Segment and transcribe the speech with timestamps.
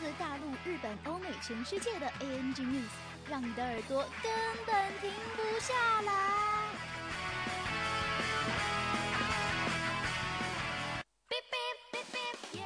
[0.00, 2.88] 自大陆、日本、欧美、全世界的 ANG News，
[3.28, 4.32] 让你的耳朵根
[4.64, 6.12] 本停不下来。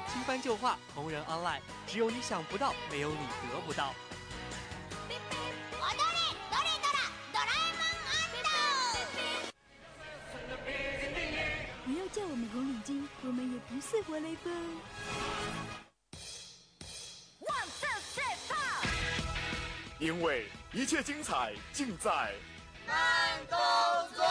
[0.07, 3.19] 新番旧话，同人 online，只有你想不到，没有你
[3.53, 3.95] 得不到。
[5.09, 6.97] 踊れどれドラ
[7.33, 8.17] ドラえもん
[11.85, 14.53] 不要叫我们红领巾，我们也不是活雷锋。
[19.99, 22.33] 因为一切精彩尽在
[22.87, 22.97] 慢
[23.49, 23.59] 动
[24.17, 24.25] 作。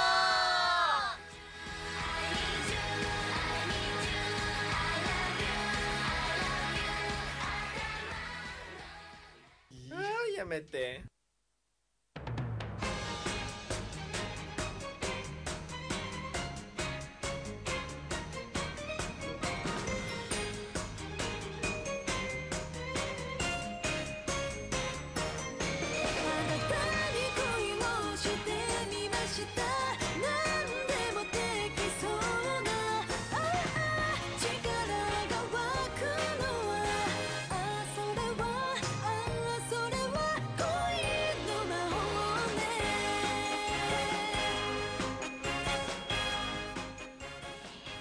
[10.35, 11.03] やめて。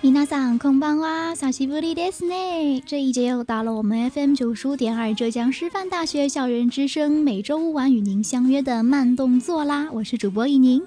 [0.07, 2.83] 皆さんこんばんは，小西布利ですね。
[2.85, 10.83] 这一节又到了我们 FM 九十五点二浙江师范大学校园之声每周五晚与您相约的慢动作啦，我是主播一宁。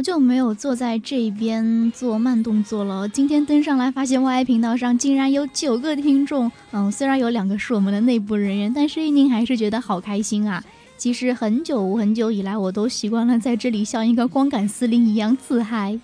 [0.00, 6.50] 好久没有坐在这边做慢动作了，今天登上来发现 Y 频道上竟然有九个听众。
[6.70, 10.64] 嗯，虽然有两个是我们的内部人员，但是一宁还是觉得好开心啊。
[10.96, 16.00] 其实很久很久以来，我都习惯了在这里像一个光杆司令一样自嗨。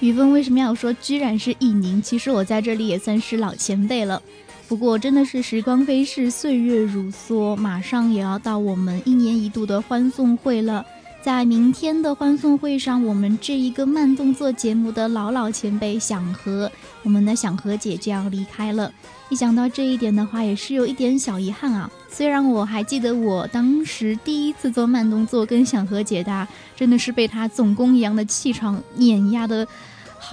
[0.00, 2.02] 雨峰为什么要说居然是一宁？
[2.02, 4.20] 其实我在这里也算是老前辈了。
[4.66, 10.84] 不过真的是时光飞逝，岁月如梭，马上也要到我们一年一度的欢送会了。
[11.22, 16.70] 在明天的欢送会上，我们这一个慢动作节目的老老前辈想和
[17.02, 18.92] 我们的想和姐就要离开了。
[19.30, 21.90] 一想到这一点的话，也是有一点小遗憾啊。
[22.10, 29.66] 虽然我还记得我当时第一次做慢动作跟想和姐的，真的是被她总攻一样的气场碾压的。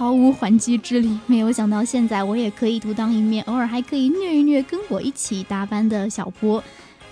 [0.02, 6.60] 毫无还击之力，没有想到现在我也可以独当一面，偶尔还可以虐一虐跟我一起搭班的小波，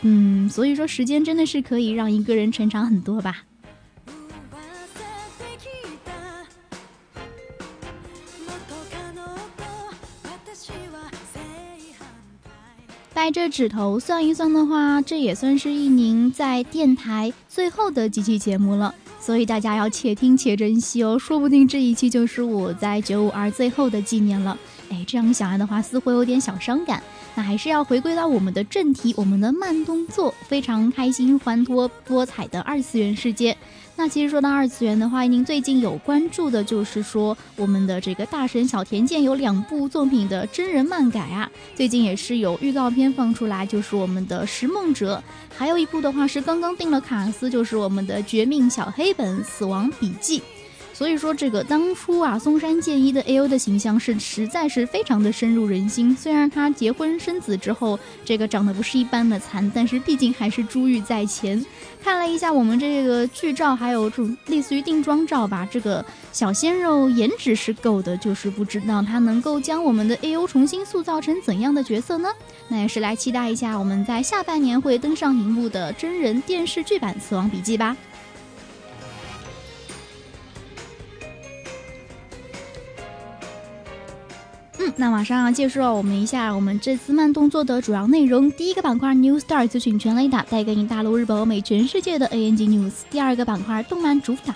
[0.01, 3.45] 嗯，所以说时间真的是可以让一个人成长很多吧。
[13.15, 18.93] 掰着指头算一算的话，这也算是一宁在电台最后的几期节目了。
[19.21, 24.59] 所以大家要且听且珍惜哦，说不定这一期就是我在九五二最后的纪念了。
[24.89, 27.01] 哎，这样想来的话，似乎有点小伤感。
[27.37, 33.57] 那还是要回归到我们的正题，我们的慢动作，非常开心、欢脱、多彩的二次元世界。
[34.01, 45.23] 那其实说到二次元的话，您最近有关注的就是说我们的这个大神小田健有两部作品的真人漫改啊，最近也是有预告片放出来，就是我们的《食梦者》，
[45.55, 50.39] 还有一部的话是刚刚定了卡司，就是我们的《绝命小黑本：死亡笔记》。
[51.01, 56.15] 所以说，这个当初啊，松山健一的 A O 的形象是实在是非常的深入人心。
[56.15, 61.65] 虽然他结婚生子之后，这个长得不是一般的惨，但是毕竟还是珠玉在前。
[62.05, 72.29] 看了一下我们这个剧照，还有这种类似于定妆照吧，这个小鲜肉颜值是够的，就是不知道他能够将我们的 A O 重新塑造成怎样的角色呢？
[72.69, 77.97] 那也是来期待一下我们在下半年会登上荧幕的真人电视剧版《死亡笔记》吧。
[84.83, 88.51] 嗯，那马上要介绍我们一下我们这次慢动作的主要内容。
[88.53, 92.93] 第一个板块 New Star 资讯全雷达，带给你大陆、日本、欧美、全世界的 ANG News。
[93.11, 94.55] 第二个板块动漫主打，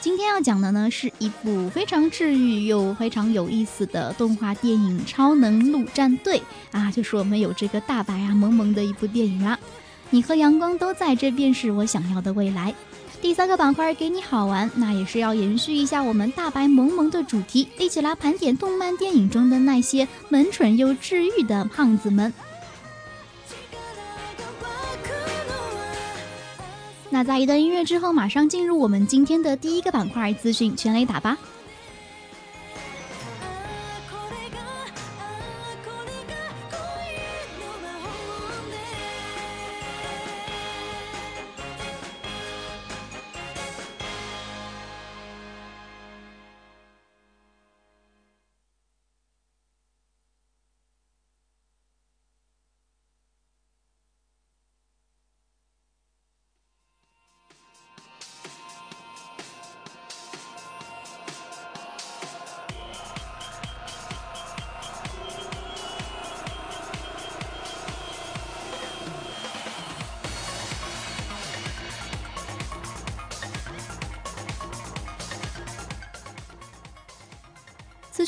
[0.00, 6.42] 今天要讲的呢是一部非常治愈又非常有意思的动画电影《超能陆战队》
[6.76, 9.56] 啊，就是我们有这个大白啊萌萌的一部电影啦。
[10.10, 12.74] 你和阳光都在，这便是我想要的未来。
[13.22, 22.34] 第三个板块给你好玩，那也是要延续一下我们大白萌萌的主题，一起来盘点动漫电影中的那些萌蠢又治愈的胖子们。
[27.08, 31.38] 那在一段音乐之后，马上进入我们今天的第一个板块资讯全雷打吧。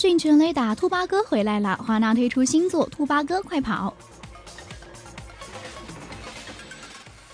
[0.07, 1.79] 讯全雷达，兔八哥回来了！
[1.83, 3.95] 华纳推出新作《兔八哥快跑》。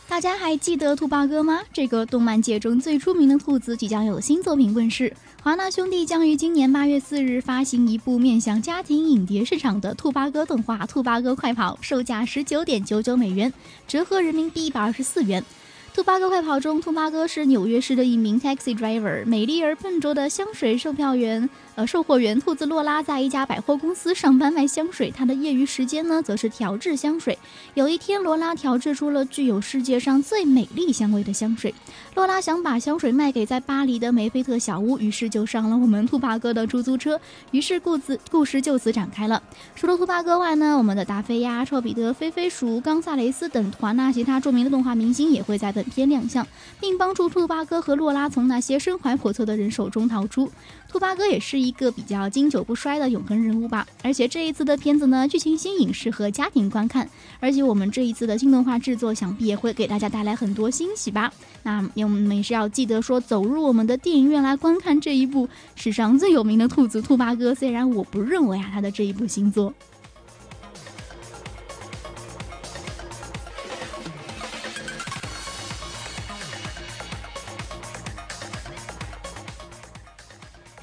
[0.07, 1.63] 大家还记得兔八哥吗？
[1.73, 5.13] 这个动漫界中最出名的兔子即将有新作品问世。
[5.43, 13.53] 华纳兄弟将于今年八月四日发行一部面向家庭影碟市场的兔八哥动画《兔八哥快跑》，售价十九点九九美元，
[13.89, 15.45] 折合人民币一百二十四元。
[15.93, 25.11] 兔八哥快跑中，兔八哥是纽约市的一名 taxi driver，美丽而笨拙的香水售票员，呃，售货员兔子洛拉在一家百货公司上班卖香水。
[25.11, 27.39] 他的业余时间呢，则是调制香水。
[27.75, 31.75] 有一天，罗拉调制出了具有世界上最美丽香味的香水。
[32.15, 37.19] 洛拉想把香水卖给在巴黎的梅菲特小屋，于是就上了我们兔八哥的出租车。
[37.53, 39.43] 于是故子故事就此展开了。
[39.75, 46.47] 除了兔八哥外呢，我们的达菲呀、臭彼得、菲菲鼠、冈萨雷斯等团那其他著名的动画明星也会在本片亮相，
[46.81, 50.51] 并帮助兔八哥和洛拉从那些身怀叵测的人手中逃出。
[50.91, 53.87] 兔八哥也是一个比较经久不衰的永恒人物吧。
[54.03, 57.09] 而且这一次的片子呢，剧情新颖，适合家庭观看。
[57.39, 61.33] 而且我们这一次的新动画制作，想必也会给大家带来很多惊喜吧。
[61.63, 67.55] 那我们也是要记得说，走入我们的电影院来观看这一部史上最有名的兔子兔八哥。
[67.55, 69.73] 虽然我不认为啊，他的这一部新作。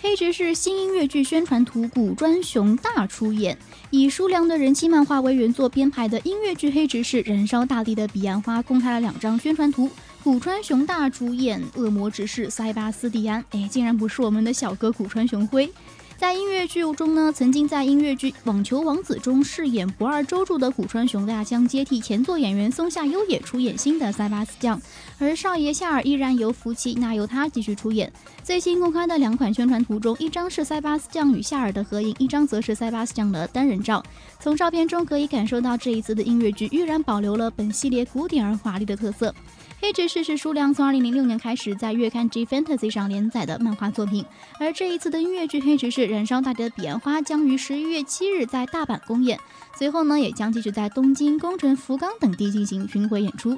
[0.08, 3.58] 黑执事新音乐剧宣传图，古川雄大出演。
[3.90, 9.92] 以舒良的人气漫画为原作编排的音乐剧《黑执事燃烧大地的彼岸花》公开了两张宣传图。
[10.24, 15.70] 古川雄大主演恶魔执事塞巴斯蒂安，哎，竟然不是我们的小哥古川雄辉。
[16.18, 24.82] 在音乐剧中呢，曾经在音乐剧《网球王子》中饰演不二周助的古川雄大将接替前作演员松下优也出演新的塞巴斯将，
[25.20, 28.12] 而少爷夏尔依然由福奇那由他继续出演。
[28.44, 34.04] 最新公开的两款宣传图中，一张是塞巴斯将与夏尔的合影，一张则是塞巴斯将的单人照。
[34.40, 39.34] 从照片中可以感受到，这一次的音乐剧依然保留了本系列古典而华丽的特色。
[39.80, 44.26] 黑执事是书良从2006年开始在月刊 G Fantasy 上连载的漫画作品，
[44.60, 49.40] 而这一次的音乐剧《黑执事燃烧大地的彼岸花》将于十一月七日在大阪公演，
[49.78, 53.58] 随后呢也将继续在东京、宫城、福冈等地进行巡回演出。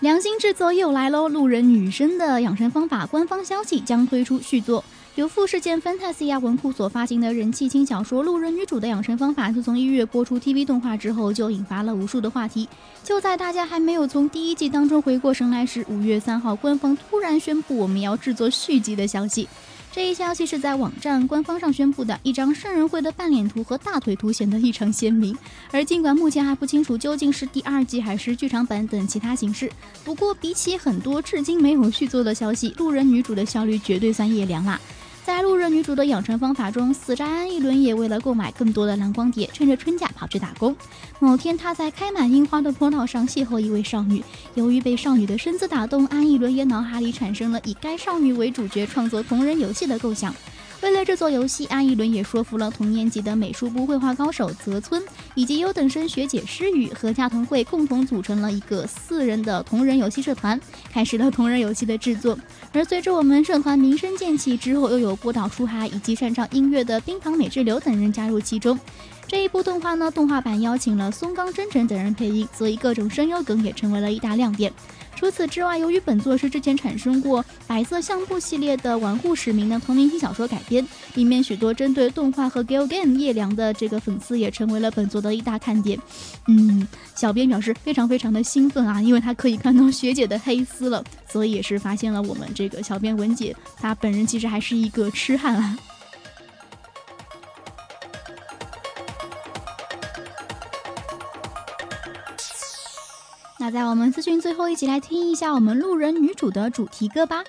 [0.00, 1.28] 良心制作又来喽！
[1.28, 4.84] 路人女生的养生方法官方消息将推出续作。
[5.16, 12.68] 由富士见 Fantasia 文库所发行的人气轻小说《路人女主的养生方法》，自从一月播出 TV 动画之后，就引发了无数的话题。
[13.02, 19.48] 就在大家还没有从第一季当中回过神来时，五月三号，官方突然宣布我们要制作续集的消息。
[19.98, 25.36] 这一消息是在网站官方上宣布的，一张圣人会的半脸图和大腿图显得异常鲜明。
[25.72, 29.68] 而尽管目前还不清楚究竟是第二季还是剧场版等其他形式，
[30.04, 34.80] 不过比起很多至今没有续作的消息，路人女主的效率绝对算夜凉了。
[35.28, 40.74] 在路人女主的养成方法中，死宅安一伦也为了购买更多的蓝光碟，趁着春假跑去打工。
[41.18, 50.34] 某天，他在开满樱花的坡道上邂逅一位少女，由于被少女的身姿打动，安一伦也脑海里产生了以该少女为主角创作同人游戏的构想。
[50.80, 55.02] 为了制作游戏，安一伦也说服了同年级的美术部绘画高手泽村
[55.34, 60.58] 以及优等生学姐诗雨和加藤惠共同组成了一个四人的同人游戏社团，
[60.92, 62.38] 开始了同人游戏的制作。
[62.72, 68.78] 而随着我们社团名声渐起之后，又有波岛出海以及擅长音乐的冰糖美智流等人加入其中。
[69.26, 74.72] 这一部动画呢，动画版邀请了松冈真诚等人配音，所以各种声优梗也成为了一大亮点。
[75.18, 85.98] 除此之外，由于本作是之前产生过《白色相簿》系列的《玩户使命》的同名新小说改编，里面许多针对动画和 Gal Game 叶良的这个粉丝也成为了本作的一大看点。
[86.46, 95.76] 嗯，小编表示非常非常的兴奋啊，因为他可以看到学姐的黑丝了，所以也是发现了我们这个小编文姐，她本人其实还是一个痴汉啊。
[103.70, 107.44] 在我们资讯最后，一起来听一下我们路人女主的主题歌吧。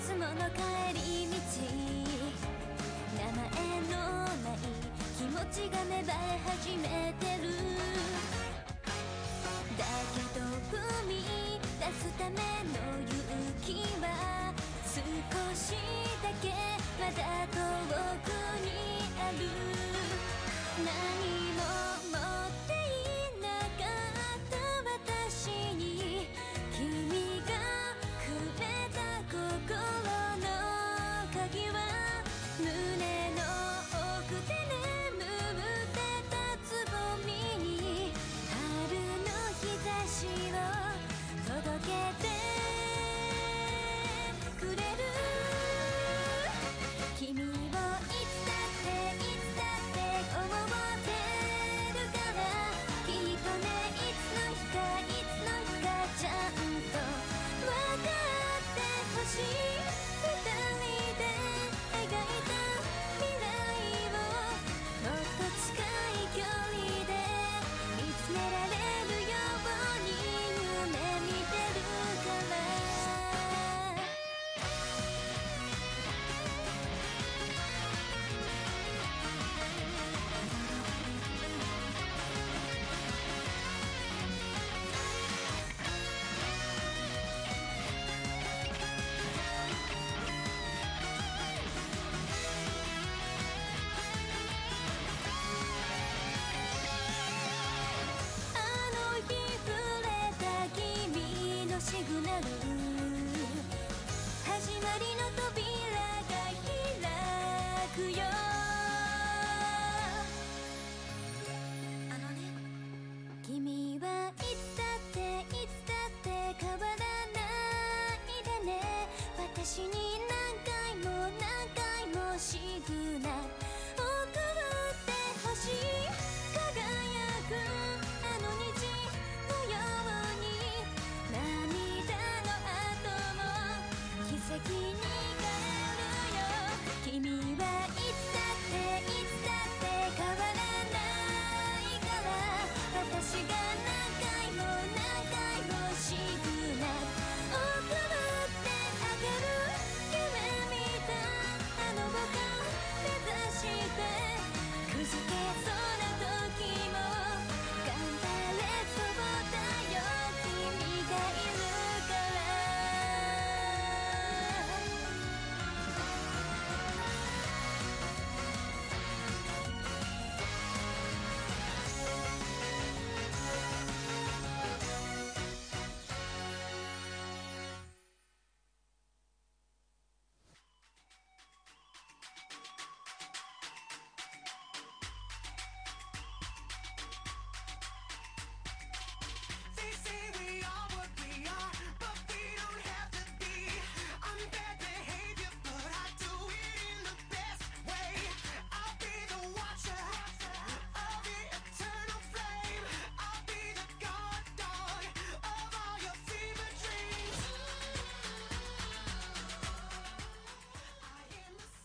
[0.00, 0.62] つもの帰
[0.94, 1.34] り道。
[3.16, 3.46] 名前
[3.90, 4.58] のない
[5.16, 6.14] 気持ちが芽生え
[6.46, 7.77] 始めてる。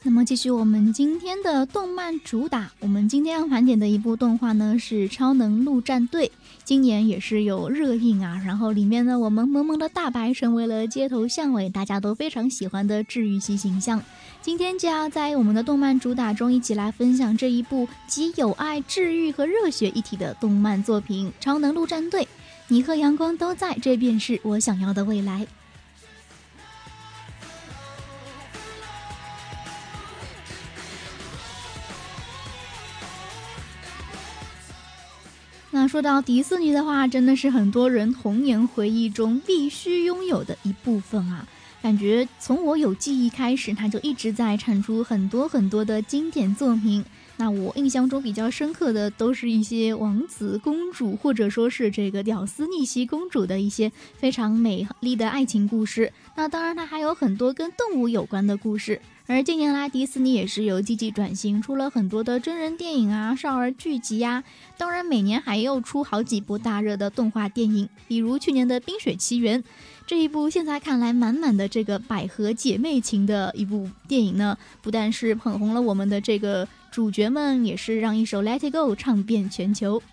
[0.05, 6.27] 那么继续我们今天的动漫主打，我们今天要盘点的一部动画呢是《超能陆战队》，
[6.65, 8.41] 今年也是有热映啊。
[8.45, 14.03] 然后里面呢，我们萌萌的大白成为了街头巷尾大家都非常喜欢的治愈系形象。
[14.41, 22.24] 今天就要在我们的动漫主打中一起来分享这一部集有爱、治愈和热血一体的动漫作品《超能陆战队》。
[22.67, 25.48] 你和阳光都在，这便是我想要的未来。
[35.94, 41.48] 说到迪士尼的话，真的是很多人童年回忆中必须拥有的一部分啊！
[41.84, 47.06] 感觉从我有记忆开始，它就一直在产出很多很多的经典作品。
[47.38, 56.12] 那我印象中比较深刻的，都是一些王子公主，或者说是这个屌丝逆袭公主的一些非常美丽的爱情故事。
[56.36, 59.00] 那当然，它还有很多跟动物有关的故事。
[59.25, 64.44] 而近年来，迪士尼也是有积极转型，出了很多的真人电影啊、少儿剧集呀。
[64.77, 69.63] 当然，每年还又出好几部大热的动画电影，比如去年的《冰雪奇缘》
[70.06, 80.03] 这一部，现在看来满满的这个百合姐妹情的一部电影呢，不但是捧红了我们的这个主角们，也是让一首《Let It Go》唱遍全球。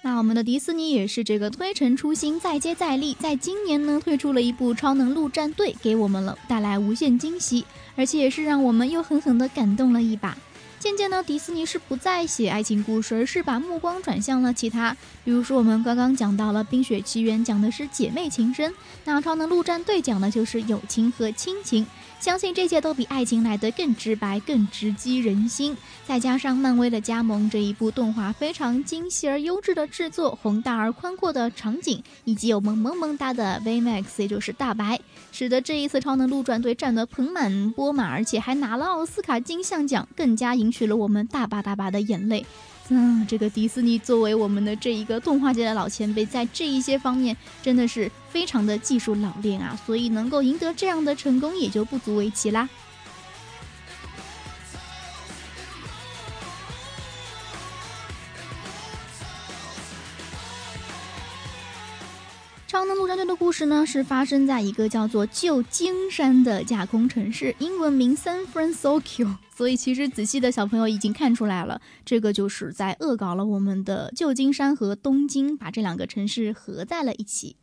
[0.00, 7.64] 那我们的迪士尼也是这个推陈出新，再接再厉，在今年呢推出了一部《超能陆战队》，给我们了带来无限惊喜，
[7.96, 10.36] 而且也是让我们又狠狠的感动了一把。
[10.78, 18.72] 渐渐呢，迪士尼是不再写爱情故事，而是把目光转向了其他，比如说我们刚刚讲到了《冰雪奇缘》，讲的是姐妹情深，
[19.04, 21.84] 那《超能陆战队》讲的就是友情和亲情。
[22.20, 25.76] 相信这些都比爱情来得更直白、更直击人心。
[26.06, 34.98] 再加上漫威的加盟，这一部动画非常精细而优质的制作，宏大而宽阔的场景，以及有萌萌萌哒的 VMAX，也就是大白，
[35.32, 42.44] 使得这一次超能陆战队战得盆满钵满，而且还拿了奥斯卡金像奖，更加赢取了我们大把大把的眼泪。
[42.90, 52.66] 嗯，这个迪士尼作为我们的这一个动画界的老前辈，在这一些方面真的是非常的技术老练啊，所以能够赢得这样的成功也就不足为奇啦。
[62.68, 69.36] 超能陆战队的故事呢，是发生在一个叫做旧金山的架空城市，英文名 San Francisco。
[69.56, 77.56] 所以其实仔细的小朋友已经看出来了，这个就是在恶搞了我们的旧金山和东京，把这两个城市合在了一起。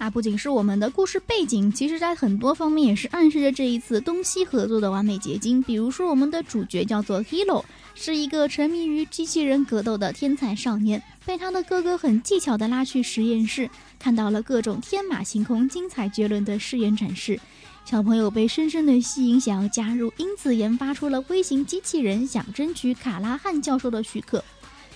[0.00, 5.62] 那不仅是我们的故事背景，其实在很多方面也是暗示着这一次东西合作的完美结晶。
[5.62, 7.62] 比如说，我们的主角叫做 Hilo。
[8.02, 17.38] 是一个沉迷于机器人格斗的天才少年，被他的哥哥很技巧的拉去实验室，看到了各种天马行空、精彩绝伦的试验展示。
[17.84, 24.42] 小朋友被深深的吸引，想要加入，因此研发出了微型机器人，想争取卡拉汉教授的许可。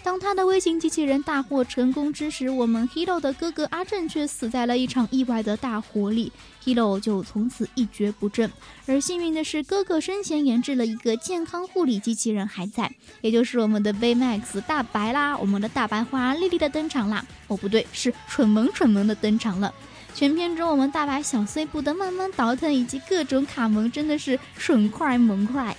[0.02, 6.32] 当他的微型机器人大获成功之时，我们 Hero 的哥哥阿正却死在了一场意外的大火里
[6.64, 8.50] t i l o 就从此一蹶不振。
[8.86, 17.22] 而幸运的是，哥哥生前研制了一个健康护理机器人还在，也就是我们的 Baymax 大白啦，我们的大白花丽丽的登场啦。
[17.48, 19.72] 哦，不对，是蠢萌蠢萌的登场了。
[20.14, 25.76] 全片中，我们大白小碎步的慢慢倒腾，以及各种卡萌，真的是蠢快萌快。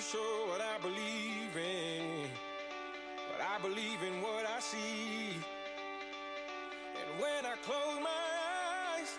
[0.00, 2.30] Show what I believe in.
[3.30, 5.36] But I believe in what I see.
[6.98, 8.22] And when I close my
[8.98, 9.10] eyes,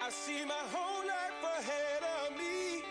[0.00, 2.82] I see my whole life ahead of me.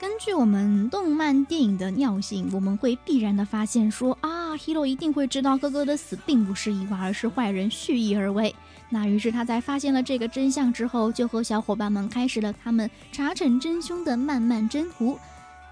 [0.00, 8.54] 根据我们动漫电影的尿性，我们会必然的发现说啊，，Hero 一定会知道哥哥的死并不是意外，而是坏人蓄意而为。
[8.90, 15.18] 那于是他在发现了这个真相之后，就和小伙伴们开始了他们查惩真凶的漫漫征途。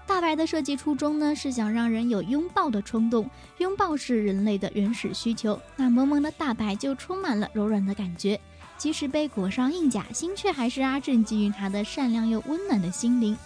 [0.05, 5.59] 大白的设计初衷呢，是想让人有拥抱的冲动，拥抱是人类的原始需求。
[5.75, 8.39] 那萌萌的大白就充满了柔软的感觉，
[8.77, 13.37] 即使被裹上硬甲，心却还是阿正给予他的善良又温暖的心灵。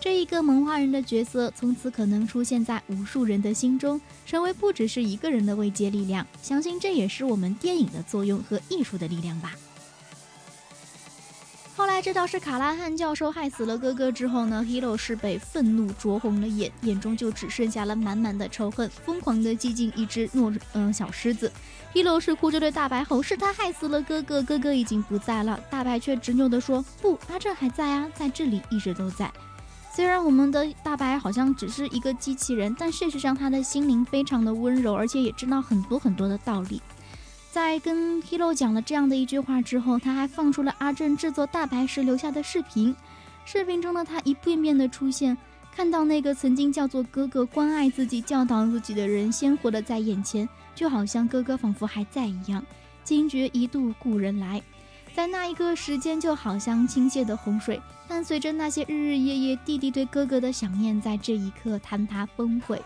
[0.00, 6.26] 这一个萌化人的角色，从此可能出现在无数人的心中，成为不只是一个人的慰藉力量。
[6.40, 9.52] 相信这也是我们电影的作用和艺术的力量吧。
[11.76, 21.52] 后来知道是卡拉汉教授害死了哥哥之后呢，Hero 是被愤怒灼红了眼，眼中就只剩下了满满的仇恨，疯狂的激进一只懦嗯小狮子。
[21.94, 29.30] Hero 是哭着对大白吼：“是他害死了哥哥，哥哥已经不在了。”大白却执拗地说：“不，阿正还在啊，在这里一直都在。”
[29.92, 36.80] 虽然我们的大白好像只是一个机器人，但事实上他的心灵非常的温柔，而且也知道很多很多的道理。
[37.50, 42.94] 在跟 Hero 讲了这样的一句话之后，他还放出了阿正制作大白时留下的视频。
[43.44, 45.36] 视频中的他一遍遍的出现，
[45.74, 52.64] 看到那个曾经叫做哥哥、关爱自己、教导自己的人鲜活的在眼前，就好像哥哥仿佛还在一样。
[53.02, 54.62] 惊觉一度故人来，
[55.14, 62.80] 在那一刻，时间就好像倾泻的洪水，伴随着那些日日夜夜弟弟对哥哥的想念，在这一刻坍塌崩毁。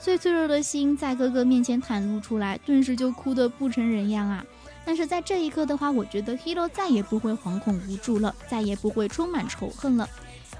[0.00, 4.44] 最脆弱的心在哥哥面前袒露出来，顿时就哭得不成人样啊！
[4.84, 10.08] 但是在这一刻的话，我觉得 Hero 再也不会惶恐无助了，再也不会充满仇恨了，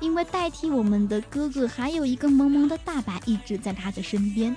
[0.00, 4.54] 因为代替我们的哥哥，还有一个萌萌的大白一直在他的身边。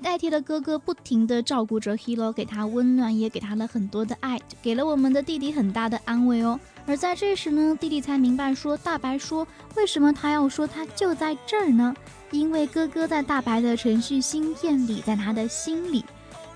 [0.00, 6.58] 代替了哥哥，不停的照顾着 Hero，给他温暖，也给他了很多的爱，给了我们的弟弟很大的安慰哦。
[6.86, 11.94] 而在这时呢，弟弟才明白说，大白说，为什么他要说他就在这儿呢？
[12.30, 16.04] 因为哥哥在大白的程序芯片里，在他的心里。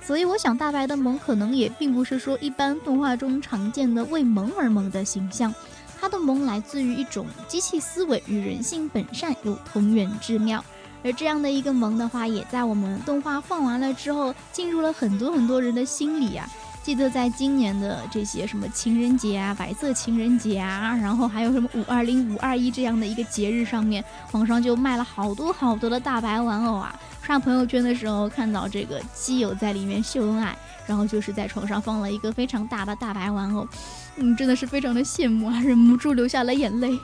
[0.03, 5.55] 所以我想，大白的萌可能也并不是说一般动画中常见的为萌而萌的形象，
[6.01, 10.65] 他的萌来自于一种机器思维与人性本善有同源之妙。
[11.03, 16.49] 而这样的一个萌的话，也在我们动画放完了之后，进入了很多很多人的心里啊。
[16.83, 26.99] 记得在今年的这些什么情人节啊、白色情人节啊，然后还有什么五二零、五二一这样的一个节日上面，网上就卖了好多好多的大白玩偶啊。
[27.23, 33.69] 刷朋友圈的时候看到这个基友在里面秀恩爱，然后就是在床上放了一个非常大的大白玩偶，
[34.17, 36.99] 嗯，真的是非常的羡慕啊，忍不住流下了眼泪。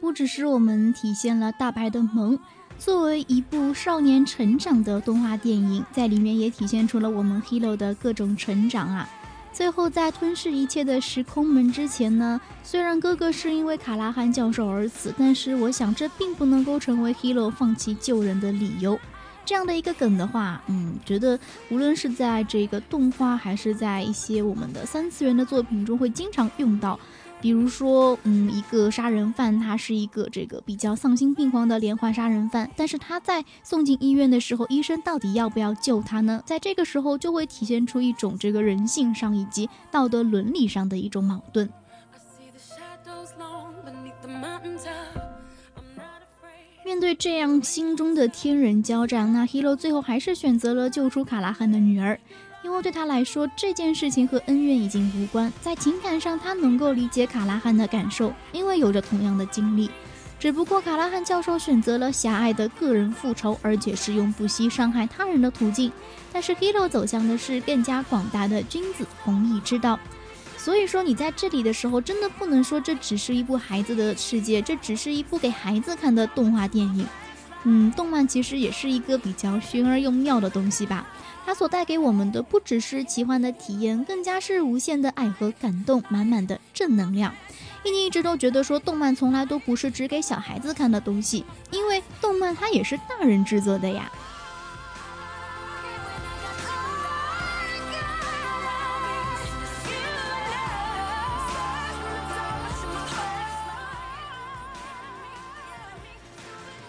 [0.00, 2.38] 不只是我们体现了大白的萌，
[2.80, 9.06] 作为一部少年成长的动画电影，在里面也体现出了我们 Hero 的各种成长啊。
[9.52, 18.98] 最后在吞噬一切的时空门之前呢，虽然哥哥是因为卡拉汉教授而死，但是我想这并不能够成为 Hero 放弃救人的理由。
[19.44, 21.38] 这样的一个梗的话，嗯，觉得
[21.68, 26.98] 无论是在这个动画，还是在一些我们的三次元的作品中，会经常用到。
[27.40, 36.42] 比如说，嗯，一个杀人犯，他是一个这个比较丧心病狂的连环杀人犯，但是他在送进医院的时候，医生到底要不要救他呢？
[36.44, 41.68] 在这个时候，就会体现出一种这个人性上以及道德伦理上的一种矛盾。
[46.84, 52.20] 面对这样心中的天人交战，那 Hero 最后还是选择了救出卡拉汉的女儿。
[52.62, 59.90] 因为对他来说，这件事情和恩怨已经无关，在情感上他能够理解卡拉汉的感受，因为有着同样的经历。
[60.38, 65.92] 只不过卡拉汉教授选择了狭隘的个人复仇，而且是用不惜伤害他人的途径。
[66.32, 69.98] 但是 Hero 走向的是更加广大的君子弘毅之道。
[70.56, 77.06] 所以说，你在这里的时候，真的不能说这只是一部孩子的世界，这只是一部给孩子看的动画电影。
[77.64, 81.06] 嗯，动漫其实也是一个比较玄而又妙的东西吧。
[81.44, 87.34] 它所带给我们的不只是奇幻的体验，更加是无限的爱和感动，满满的正能量。
[87.82, 94.10] 一宁一直都觉得说，动漫从来都不是只给小孩子看的东西，因为动漫它也是大人制作的呀。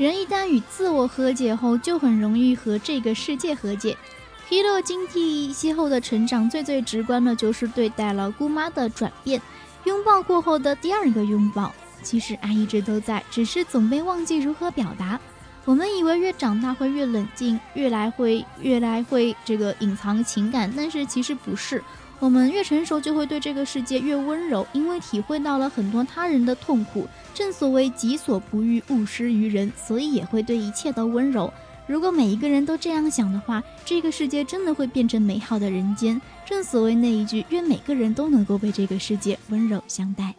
[0.02, 3.96] 人一旦与自我和解后，就很容易和这个世界和解。
[4.50, 9.40] Hero 经历邂逅的成长，最最直观的就是对待了姑妈的转变。
[9.84, 15.20] 拥抱过后的第二个拥抱，其实爱一直都在，只是总被忘记如何表达。
[15.66, 21.84] 我们以为越长大会越冷静，越来会越来会这个隐藏情感，但是其实不是。
[22.22, 27.08] 我们越成熟，就会对这个世界越温柔，因为体会到了很多他人的痛苦。
[27.34, 31.52] 正所谓己所不欲，勿施于人，所以也会对一切都温柔。
[31.88, 36.22] 如果每一个人都这样想的话，这个世界真的会变成美好的人间。
[36.46, 40.36] 正所谓那一句，愿每个人都能够被这个世界温柔相待。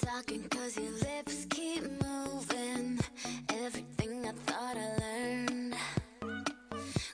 [0.00, 2.98] Talking cause your lips keep moving,
[3.48, 5.74] everything I thought I learned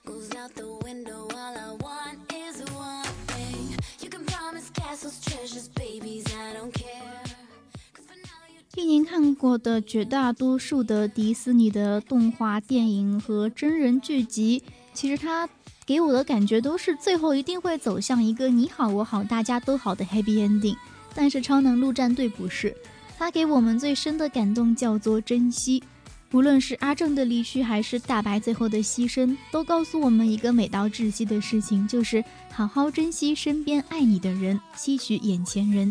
[0.04, 4.70] goes out the window all I want is one thing you can promise.
[4.70, 7.24] Castle's treacherous babies I don't care.
[7.94, 8.62] For now, you...
[8.68, 14.62] 近年看过的绝大多数的迪士尼的动画电影和真人剧集，
[14.94, 15.48] 其实它
[15.84, 20.76] 给我的感觉都是最后一定会走向一个你好、我好、大家都好的 happy ending。
[21.16, 22.76] 但是超能陆战队不是，
[23.18, 25.82] 它给我们最深的感动叫做珍惜。
[26.32, 35.90] 无论是阿正的离去，还是大白最后的牺牲，都告诉我们一个美到窒息的事情，就是好好珍惜身边爱你的人，吸取眼前人。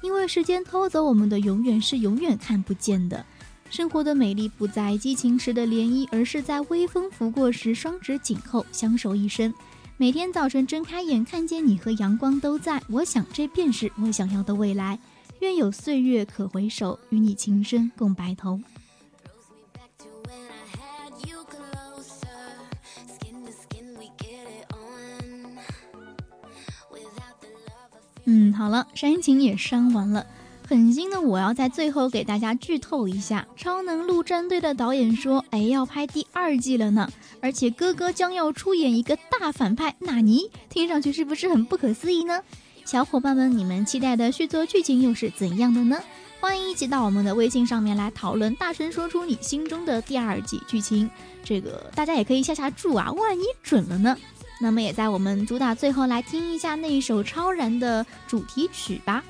[0.00, 3.24] 因为时间偷走我们的，永远是永远看不见的。
[3.68, 9.52] 生活的美丽不在激情时的涟漪，而是在微风拂过时，双指紧扣，相守一生。
[9.96, 14.98] 每天早晨睁开眼，看见你和阳光都在，我想这便是我想要的未来。
[15.38, 18.60] 愿有岁月可回首，与你情深共白头。
[28.24, 30.26] 嗯，好了，煽情也煽完了。
[30.66, 37.06] 狠心的我要在最后给大家剧透一下，《超能陆战队》的导演说，哎，要拍第二季了呢，
[37.42, 42.40] 而且哥哥将要出演一个大反派纳尼，听上去是不是很不可思议呢？
[42.86, 46.00] 小伙伴们，你们期待的续作剧情又是怎样的呢？
[46.40, 51.10] 欢迎一起到我们的微信上面来讨论，大声说出你心中的第二季剧情。
[51.42, 54.16] 这个大家也可以下下注啊，万一准了呢？
[54.62, 59.22] 那么也在我们主打最后来听一下那一首超燃的主题曲吧。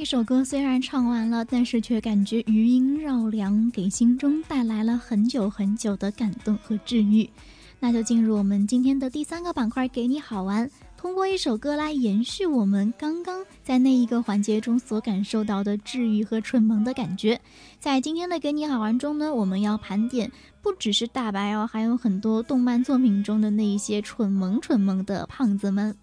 [0.00, 7.28] 一首歌虽然唱完了，但是却感觉余音绕梁，给心中带来了很久很久的感动和治愈。
[7.78, 10.70] 那就进入我们今天的第三个板块，给你好玩。
[10.96, 17.38] 通过一首歌来延续我们刚刚在那一个环节中所感受到的治愈和蠢萌的感觉。
[17.78, 25.94] 在今天的给你好玩中呢，我们要盘点不只是大白哦，还有很多动漫作品中的那一些蠢萌蠢萌的胖子们。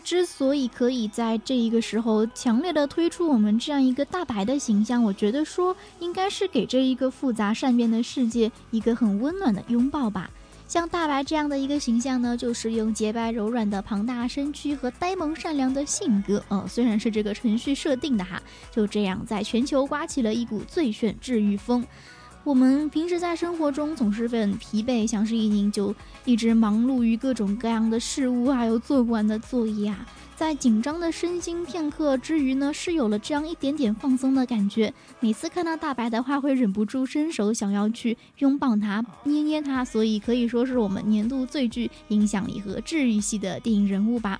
[0.00, 10.30] 之所以可以在这一个时候强烈的推出我们这样一个大白的形象，我觉得说应该是给这一个复杂善变的世界一个很温暖的拥抱吧。
[10.66, 18.42] 像大白这样的一个形象呢，就是用洁白柔软的庞大身躯和呆萌善良的性格，呃，虽然是这个程序设定的哈，
[18.72, 21.86] 就这样在全球刮起了一股最炫治愈风。
[22.44, 25.94] 我们平时在生活中总是很疲惫，像是一宁就
[26.26, 30.06] 一直忙碌于各种各样的事物，还有做不完的作业啊。
[30.36, 34.92] 在紧张的身心片刻之余呢，是有了这样一点点放松的感觉。
[35.20, 44.38] 每次看到大白的话，会忍不住伸手想要去拥抱他、捏捏他，所以可以说是我们年度最具影响力和治愈系的电影人物吧。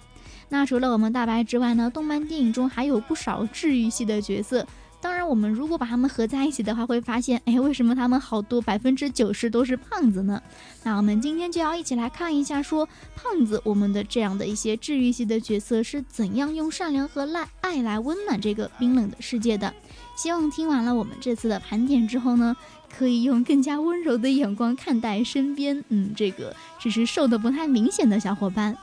[0.50, 4.66] 那除了我们大白之外呢，动漫电影中还有不少治愈系的角色。
[5.04, 10.42] 当然，我们如果把它们合在一起的话，会发现，哎，为什么他们好多百分之九十都是胖子呢？
[10.82, 19.74] 那我们今天就要一起来看一下，说胖子，我们的这样的一些治愈系的角色是怎样用善良和爱爱来温暖这个冰冷的世界的。
[20.16, 22.56] 希望听完了我们这次的盘点之后呢，
[22.96, 28.74] 可以用更加温柔的眼光看待身边，嗯，这个只是瘦的不太明显的小伙伴。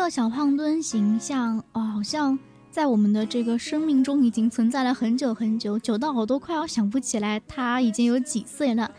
[0.00, 2.38] 个小胖墩形象哦，好像
[2.70, 8.90] 在我们的这个生命中已经存在了很久很久，久到我都快要想不起来他已经有几岁了。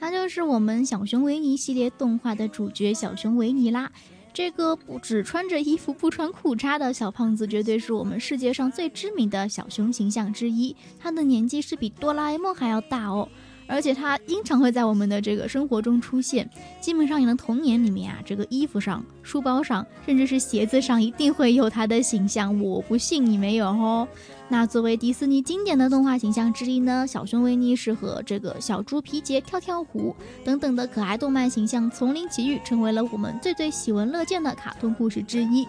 [0.00, 3.92] 他就是我们小熊维尼系列动画的主角小熊维尼啦。
[4.34, 10.74] 这个不只穿着衣服不穿裤衩的小胖子，绝对是我们世界上最知名的小熊形象之一。
[10.98, 13.28] 他的年纪是比哆啦 A 梦还要大哦。
[13.68, 16.48] 而且它经常会在我们的这个生活中出现，
[16.80, 22.60] 基本上你的童年里面啊，这个衣服上、书包上，甚至是鞋子上，一定会有它的形象。
[22.60, 24.08] 我不信你没有哦。
[24.48, 35.68] 那作为迪士尼经典的动画形象之一呢，小熊维尼是和这个小猪皮杰跳跳虎等等的可爱动漫形象丛林奇遇，成为了我们最最喜闻乐见的卡通故事之一。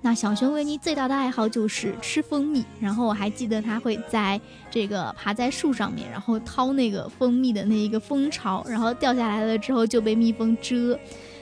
[0.00, 10.98] 那小熊维尼最大的爱好就是吃蜂蜜，然后我还记得他会在这个爬在树上面，然后掏那个蜂蜜的那一个蜂巢，然后掉下来了之后就被蜜蜂蛰。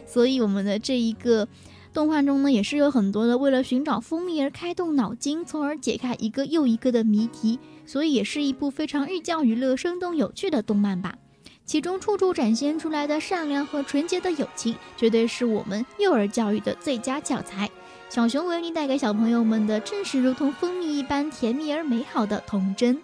[0.07, 1.47] 所以我们的这一个
[1.93, 11.16] 动画中呢，也是有很多的为了寻找蜂蜜而开动脑筋，从而解开一个又一个的谜题，所以也是一部非常寓教于乐、生动有趣的动漫吧。
[11.64, 17.68] 其中处处展现出来的善良和纯洁的友情，绝对是我们幼儿教育的最佳教材。
[18.09, 23.02] 小熊维尼带给小朋友们的，正是如同蜂蜜一般甜蜜而美好的童真。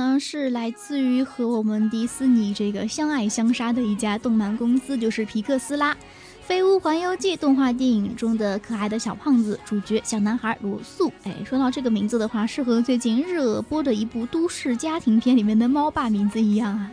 [0.00, 5.94] 呢，是来自于和我们迪士尼这个相爱相杀的一家动漫公司，就是皮克斯啦。
[6.40, 11.12] 飞屋环游记》动画电影中的可爱的小胖子主角小男孩罗素。
[11.24, 16.90] 哎，说到这个名字的话，是和最近热播的一部都市家庭片里面的猫爸名字一样啊。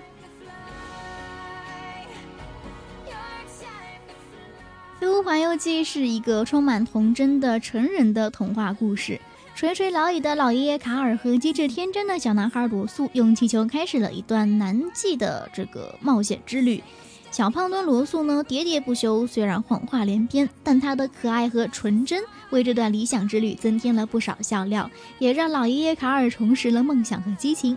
[4.99, 9.21] 《飞屋环游记》是一个充满童真的成人的童话故事。
[9.57, 16.83] 垂垂老矣的老爷爷卡尔和机智天真的小男孩罗素，用气球开始了一段难记的这个冒险之旅。
[17.31, 24.87] 小胖墩罗素呢，喋喋不休，虽然谎话连篇，但他的可爱和纯真为这段理想之旅增添了不少笑料，
[25.17, 27.75] 也让老爷爷卡尔重拾了梦想和激情。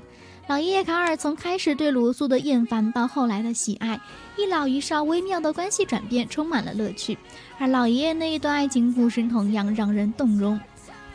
[0.49, 3.99] 老爷爷卡尔从开始对罗素的厌烦到后来的喜爱，
[4.37, 7.16] 一老一少微妙的关系转变充满了乐趣，
[7.59, 10.59] 而老爷爷那一段爱情故事同样让人动容。《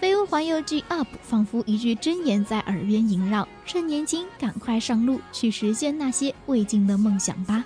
[0.06, 7.66] 飞屋环游记 UP》仿佛一句箴言在耳边萦绕：趁年轻，赶快上路，去实现那些未尽的梦想吧。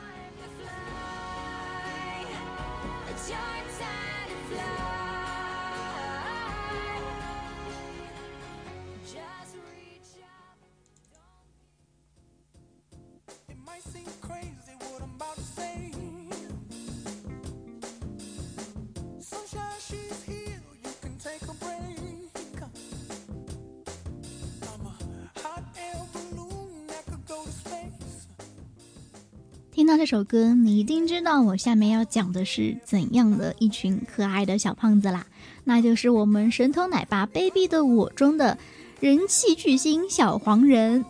[29.89, 35.25] 到这首歌，你一定知道我下面要讲的是怎样的一群可爱的小胖子啦，
[35.63, 38.55] 那就是我们神偷奶爸 Baby 的我中的
[38.99, 41.03] 人气巨星小黄人。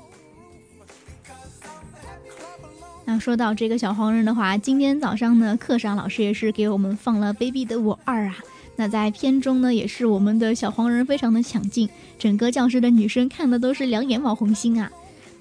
[3.03, 8.37] 那说到这个小黄人的话，今天早上呢，课上老师也是给我们放了卑鄙的我二啊。
[8.77, 14.89] 那在片中呢，也是我们的小黄人非常的抢镜，整个教室的女生看的都是两眼冒红星啊。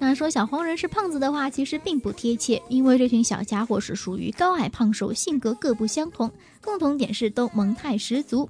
[0.01, 6.31] 那说小黄人是胖子的话，其实并不贴切，因为这群小家伙是属于高矮胖瘦，性格各不相同，
[6.61, 8.49] 共同点是都萌态十足。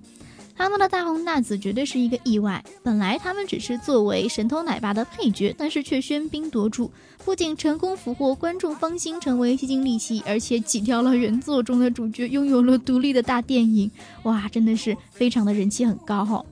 [0.55, 2.63] 他们的大红大紫绝对是一个意外。
[2.83, 6.91] 本来他们只是作为神偷奶爸的配角，但是却喧宾夺主，
[7.23, 13.89] 不仅成功俘获观众芳心，成为吸金利器，而且挤掉了原作中的主角，拥有了独立的大电影。
[14.23, 16.45] 哇，真的是非常的人气很高哈。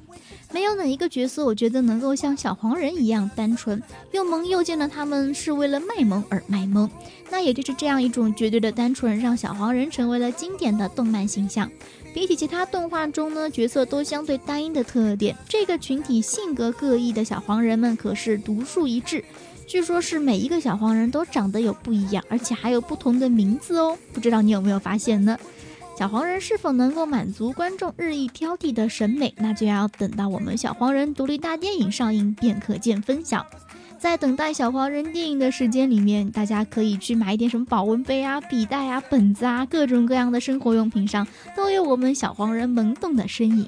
[0.57, 3.79] 没有哪一个角色，我觉得能够像小黄人一样单纯，
[4.11, 6.89] 又萌又贱的他们是为了卖萌而卖萌。
[7.29, 11.69] 那也就是这样一种绝对的单纯，让小黄人成为了经典的动漫形象。
[12.11, 19.23] 比起其他动画中呢角色都相对单一的特点，这个群体性格各异的小黄人们可是独树一帜。
[19.67, 23.95] 据说是每一个小黄人都长得有不一样，而且还有不同的名字哦。
[24.11, 25.37] 不知道你有没有发现呢？
[25.97, 33.43] 小黄人是否能够满足观众日益挑剔的审美，那就要等到我们小黄人独立大电影上映便可见分晓。
[33.97, 41.25] 在等待小黄人电影的时间里面，大家可以去买一点什么保温杯啊、笔袋啊、本子啊，各种各样的生活用品上
[41.55, 43.65] 都有我们小黄人萌动的身影。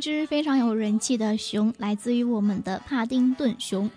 [0.00, 3.90] 一只非常有人气的熊，来自于我们的帕丁顿熊。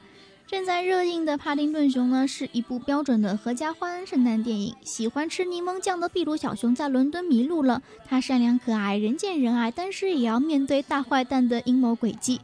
[0.46, 4.76] 正在热映的《帕丁顿熊》呢，是一部标准的合家欢圣诞电影。
[4.84, 12.42] 喜欢吃柠檬酱的秘鲁小熊在伦敦迷路了，它善良可爱，人见人爱，但是也要面对大坏蛋的阴谋诡计。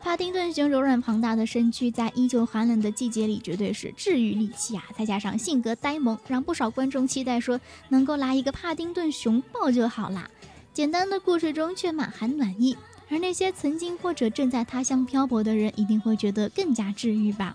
[0.00, 4.84] 帕丁顿熊柔软庞大的身躯，在依旧寒冷的季节里，绝对是治愈利器啊！
[4.96, 7.60] 再加上性格呆萌，让不少观众期待说
[7.90, 10.30] 能够来一个帕丁顿熊抱就好啦。
[10.72, 12.74] 简单的故事中却满含暖意，
[13.12, 17.54] 而那些曾经或者正在他乡漂泊的人一定会觉得更加治愈吧。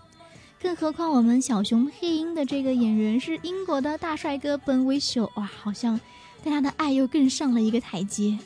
[0.62, 6.00] 更何况我们小熊配音的这个演员是英国的大帅哥本维修，哇，好像
[6.44, 8.38] 对他的爱又更上了一个台阶。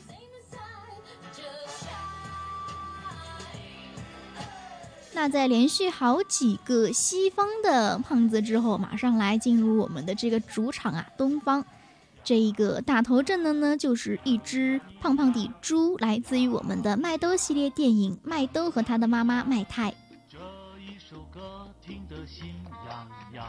[5.13, 11.63] 那在连续好几个西方的胖子之后，马上来进入我们的这个主场啊，东方。
[12.23, 19.91] 这一个大头阵的呢，就是一只胖胖的猪，来自于我们的麦兜系列电影《麦兜和他的妈妈麦太》。
[20.29, 20.37] 这
[20.79, 22.45] 一首歌听得心
[22.89, 23.45] 痒痒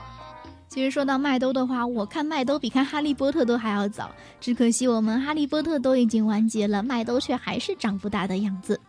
[0.68, 4.10] 其实说到麦兜的话，我看麦兜比看哈利波特都还要早，
[4.40, 8.80] 只可惜我们哈利波特都已经完结了，麦兜却还是长不大的样子。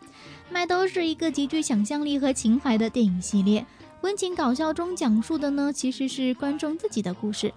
[0.50, 3.64] 麦兜是一个极具想象力和情怀的电影系列，
[4.02, 7.54] 温情搞笑中讲述的呢，其实是观众自己的故事。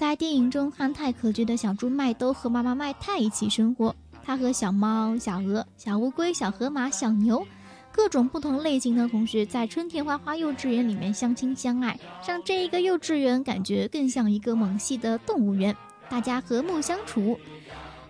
[0.00, 3.94] 在电影中，憨态可掬的小猪麦兜和妈妈麦太一起生活，
[4.24, 7.46] 他和小猫、小鹅、小乌龟、小河马、小牛，
[7.92, 15.76] 各种不同类型的同学在春天花花幼稚园里面相亲相爱，让这一个幼稚园感觉更像一个萌系的动物园，
[16.08, 17.38] 大家和睦相处。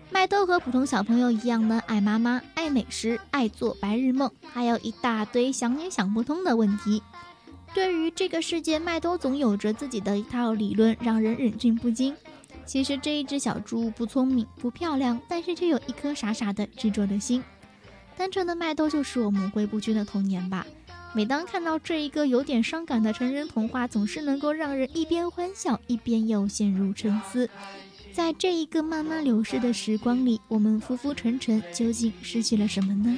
[0.09, 7.03] 麦兜和普通小朋友一样呢，爱妈妈，爱美食，爱做白日梦，还有一大堆想也想不通的问题。
[7.73, 12.13] 对于这个世界，麦兜总有着自己的一套理论，让人忍俊不禁。
[12.65, 17.43] 其实这一只小猪不聪明、不漂亮，但是却有一颗傻傻的执着的心。
[18.17, 20.65] 单纯的麦兜就是我们回不去的童年吧。
[21.13, 27.49] 每当看到这一个有点伤感的成人童话，总是能够让人一边欢笑，一边又陷入沉思。
[28.13, 33.17] 在这一个慢慢流逝的时光里，我们浮浮沉沉，究竟失去了什么呢？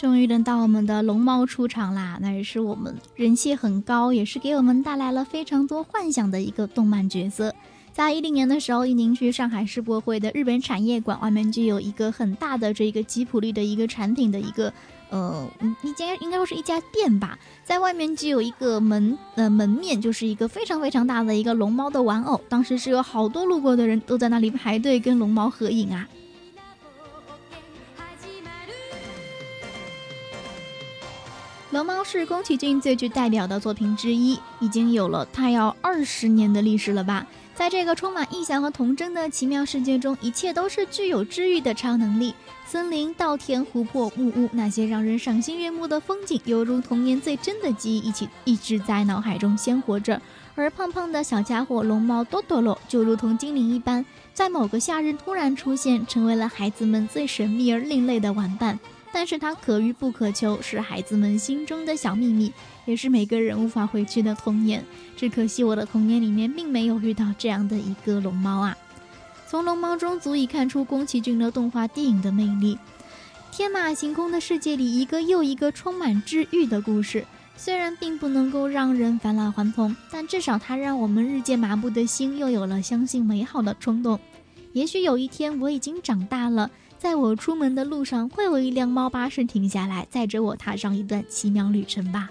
[0.00, 2.16] 终于轮到我们的龙猫出场啦！
[2.22, 7.54] 那也是我们人气很高，也是给我们带来了非常多幻想的一个动漫角色。
[7.92, 14.72] 在一零年的时候，一宁去上海世博会的日本产业馆外面就有一个很大的这个吉普力的一个产品的一个
[15.10, 15.46] 呃
[15.82, 26.08] 一间应该说是一家店吧，在外面就有一个门呃门面就是一个非常非常大的一个龙猫的玩偶，当时是有好多路过的人都在那里排队跟龙猫合影啊。
[31.70, 37.24] 龙猫是宫崎骏最具代表的作品之一，已经有了它要二十年的历史了吧？
[37.54, 42.34] 在这个充满异想和童真的奇妙世界中，一切都是具有治愈的超能力。
[42.66, 50.20] 森林、稻田、湖泊、木屋，那些让人赏心悦目的风景，犹如童年最真的记忆，一起一直在脑海中鲜活着。
[50.56, 54.04] 而胖胖的小家伙龙猫多多罗，就如同精灵一般，
[54.34, 58.76] 在某个夏日突然出现，成为了孩子们最神秘而另类的玩伴。
[59.12, 62.52] 但是它可遇不可求，是孩子们心中的小秘密，
[62.84, 64.84] 也是每个人无法回去的童年。
[65.16, 68.76] 只可惜我的童年里面并没有遇到这样的一个龙猫啊！
[69.48, 72.78] 从龙猫中足以看出宫崎骏的动画电影的魅力。
[73.50, 84.20] 天马行空的世界里，一个又一个充满治愈的故事，虽然并不能够让人返老还童，但至少它让我们日渐麻木的心又有了相信美好的冲动。
[84.72, 86.70] 也许有一天我已经长大了。
[87.00, 92.28] 在我出门的路上，会有一辆猫巴士停下来，载着我踏上一段奇妙旅程吧。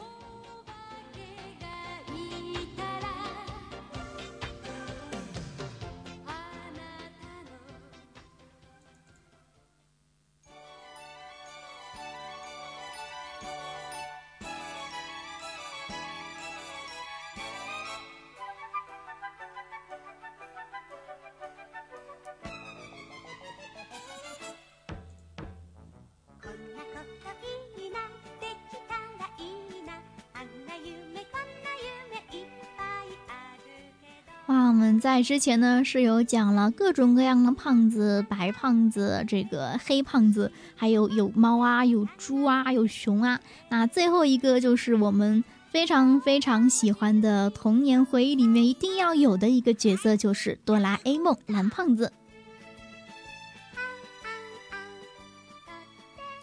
[34.80, 43.42] 我们在之前呢，是有讲了各种各样的胖子，白胖子，这个黑胖子，还有有猫啊，有猪啊，有熊啊。
[43.68, 52.14] 那最后一个就是我们非常非常喜欢的童年回忆里面一定要有的一个角色，就是哆啦 A 梦蓝胖子。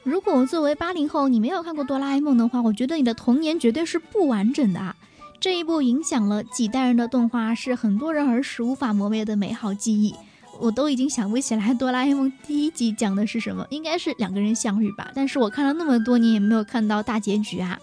[0.02, 4.94] 如果作为八零后你没有看过哆啦 A 梦的话，我觉得你的童年绝对是不完整的啊。
[5.38, 10.14] 这一部影响了几代人的动画，是很多人儿时无法磨灭的美好记忆。
[10.58, 15.12] 我都已经想不起来哆啦 A 梦第一集讲的是什么，应该是两个人相遇吧。
[15.14, 17.78] 但是我看了那么多年，也没有看到大结局啊。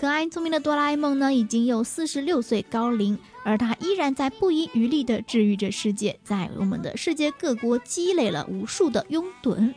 [0.00, 9.72] 可爱聪明的哆啦 A 梦呢，已经有四十六岁高龄，而他依然在不遗余力地治愈着世界，在我们的世界各国积累了无数的拥趸。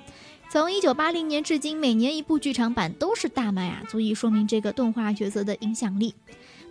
[0.49, 6.15] 从一九八零年至今，每年一部剧场版都是大卖啊，足以说明这个动画角色的影响力。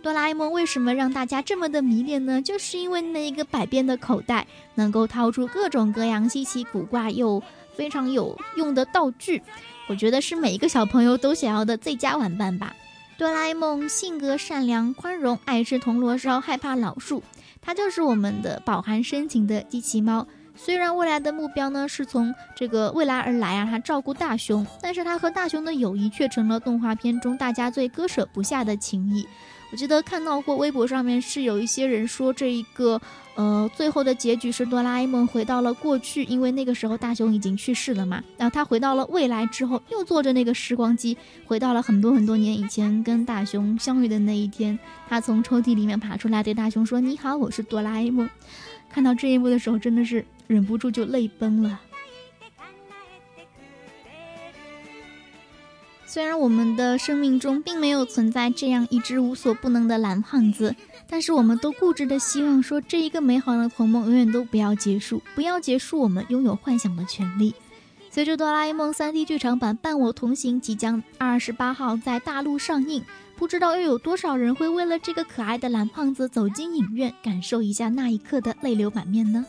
[0.05, 2.39] 哆啦 A 梦为什么让大家这么的迷恋呢？
[2.39, 4.45] 就是因为那一个百变的口袋，
[4.75, 7.41] 能够掏出各种各样稀奇古怪又
[7.75, 9.41] 非常有用的道具。
[9.87, 12.75] 我觉得是每一个小朋友都想要的最佳玩伴吧。
[13.17, 17.23] 哆啦 A 梦性格善良、宽容，爱吃铜锣烧，害怕老树。
[17.59, 20.27] 它就是我们的饱含深情的机器猫。
[20.55, 29.27] 虽然未来的目标呢是从这个未来而来啊，它照顾大雄，但是它和大雄的友谊却成了动画片中大家最割舍不下的情谊。
[29.75, 33.01] 我记得看到过微博上面是有一些人说这一个，
[33.35, 38.23] 呃，最后的结局是哆啦 A 梦回到了过去，因为那个时候大雄已经去世了嘛。
[38.37, 44.79] 然后他回到了未来之后，又坐着那个时光机回到了很多很多年以前跟大雄相遇的那一天。
[45.09, 48.29] 他从抽屉里面爬出来，对大雄说：“你好，我是哆啦 A 梦。”
[48.89, 51.81] 看到这一幕的时候，真的是忍不住就泪崩了。
[56.15, 60.73] 虽然我们的生命中并没有存在这样一只无所不能的蓝胖子，
[61.09, 67.53] 但是我们都固执的希望说，这一个美好的童梦永远都不要结束，不要结束我们拥有幻想的权利。
[68.09, 73.03] 随着《哆啦 A 梦》3D 剧场版《伴我同行》即将二十八号在大陆上映，
[73.35, 79.45] 不知道又有多少人会为了这个可爱的蓝胖子走进影院，感受一下那一刻的泪流满面呢？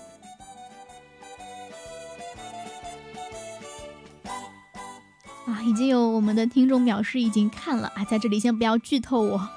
[5.46, 9.48] 啊，已经有我们的听众表示已经看了啊，在这里先不要剧透我。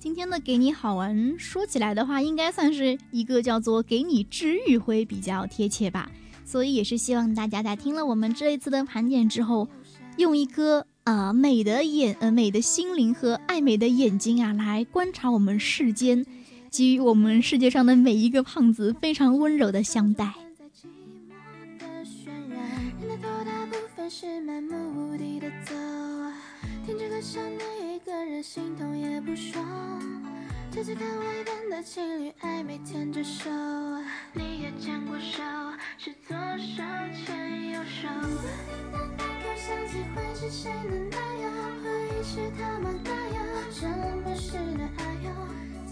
[0.00, 6.10] 今天的给你好玩，说起来的话，应该算是一个叫做给你治愈会比较贴切吧。
[6.44, 9.68] 所以也是希望大家在听了我们这一次的盘点之后，
[10.18, 16.24] 用一颗啊美的眼呃美的心灵和爱美的眼睛啊来观察我们世间，
[16.70, 20.32] 给予我们世界上的每一个胖子非常温柔的相待。
[26.86, 29.58] 天之歌，想你一个人，心痛也不说
[30.82, 33.48] 次看外边的情侣暧昧牵着手，
[34.32, 35.40] 你也牵过手，
[35.96, 36.82] 是左手
[37.24, 38.08] 牵右手。
[38.66, 41.46] 叮当当又响起，会是谁的男友？
[41.80, 42.90] 会是他吗？
[43.04, 43.38] 男友？
[43.70, 45.30] 什么是的爱哟？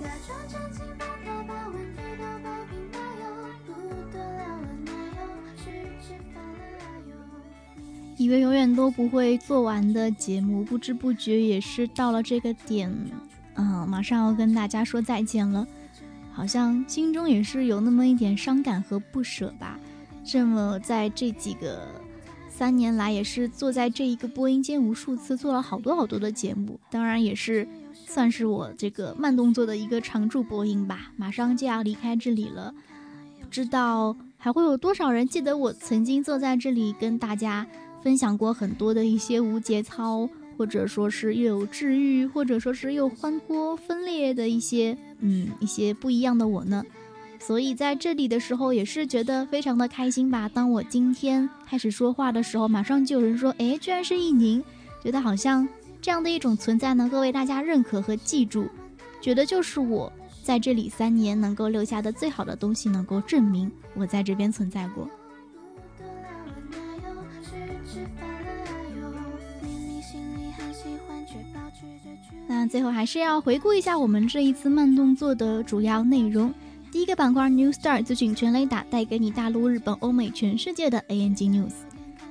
[0.00, 3.24] 假装真情把他把问题都摆平，哪有
[3.64, 3.70] 不
[4.12, 4.66] 得了了？
[4.84, 5.22] 哪有
[5.56, 5.64] 去
[6.02, 6.58] 吃饭了？
[6.80, 7.14] 哪有？
[8.16, 12.92] 以为永远都不会做完的节目，不知不觉也是到了这个点。
[13.55, 15.66] 嗯，马上要跟大家说再见了，
[16.32, 19.78] 好像心中也是有那么一点伤感和不舍吧。
[20.24, 21.88] 这么在这几个
[22.48, 27.66] 三年来，也是坐在这一个播音间无数次，做了好多好多的节目，当然也是
[28.07, 31.11] 算是我这个慢动作的一个常驻播音吧。
[31.16, 32.72] 马上就要离开这里了，
[33.40, 37.66] 不知道还会有多少人记得我曾经坐在这里跟大家
[38.03, 40.28] 分享过很多的一些无节操。
[40.57, 46.84] 或者说是又有治愈，或者说是又欢脱分裂的一些，嗯，一些不一样的我呢。
[47.38, 50.48] 所以在这里的时候也是觉得非常的开心吧。
[50.48, 54.62] 当我今天开始说话的时候，马上就有人说：“哎，居然是易宁！”
[55.03, 55.68] 觉得好像
[56.00, 58.68] 这样的一种存在能够为大家认可和记住，
[59.20, 60.12] 觉得就是我
[60.44, 65.11] 在这里三年能够留下的最好的东西，能够证明我在这边存在过。
[72.68, 76.52] 最后还是要回顾一下我们这一次慢动作的主要内容。
[76.90, 81.72] 第一个板块 New Star 资讯全雷达，带给你大陆、日本、欧美、全世界的 ANG News。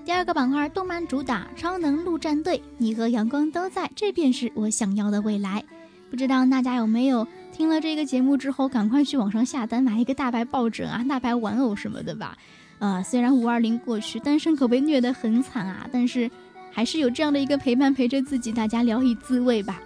[0.05, 5.63] 第二个板块动漫主打超能陆战队，你和阳光都在，这便是我想要的未来。
[6.09, 12.37] 不知道大家有没有听了这个节目之后，赶快去网上下单买一个大白抱枕啊、大白玩偶什么的吧。
[12.79, 16.29] 呃，虽然五二零过去，单身可被虐得很惨啊，但是
[16.71, 19.81] 还是有这样的一个陪伴陪着自己，大家聊以自慰吧。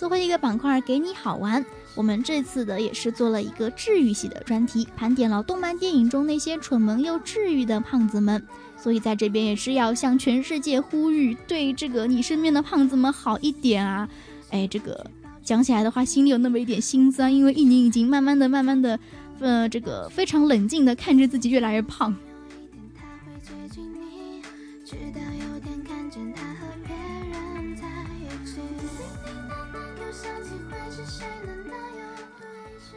[0.00, 1.62] 最后一个板块给你好玩，
[1.94, 8.42] 我们这次的也是做了一个治愈系的专题，盘点了动漫电影中那些蠢萌又治愈的胖子们。
[8.78, 14.08] 所以在这边也是要向全世界呼吁，对这个你身边的胖子们好一点啊！
[14.48, 15.04] 哎，这个
[15.44, 18.98] 讲起来的话，心里有那么一点心酸，因为一宁已经慢慢的、慢慢的，
[19.38, 22.16] 呃，这个非常冷静的看着自己越来越胖。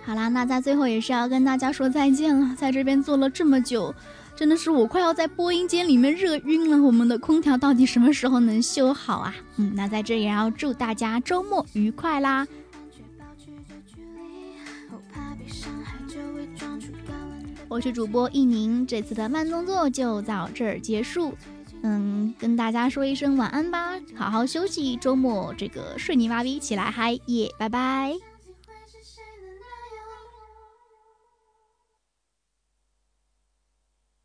[0.05, 2.55] 好啦，那在最后也是要跟大家说再见了。
[2.55, 3.93] 在这边坐了这么久，
[4.35, 6.77] 真的是我快要在播音间里面热晕了。
[6.81, 9.33] 我们的空调到底什么时候能修好啊？
[9.55, 12.45] 嗯，那在这也要祝大家周末愉快啦！
[17.69, 21.33] 我是主播一宁，这次的慢动作就到这儿结束。
[21.81, 28.32] 嗯，跟大家说一声晚安吧，好好休息，周末这个睡你妈逼起来嗨耶，拜拜。